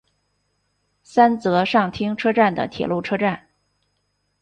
[1.03, 3.49] 三泽上町车站的铁路车站。